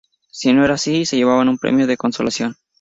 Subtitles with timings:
[0.31, 2.55] Si no era así, se llevaban un premio de consolación.